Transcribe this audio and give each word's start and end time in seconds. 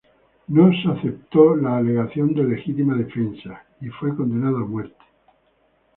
La 0.47 1.77
alegación 1.77 2.33
de 2.33 2.43
legítima 2.43 2.95
defensa 2.95 3.11
no 3.51 3.53
fue 3.53 3.53
aceptada 3.53 3.67
y 3.81 3.89
fue 3.89 4.15
condenado 4.15 4.57
a 4.57 4.65
muerte. 4.65 4.95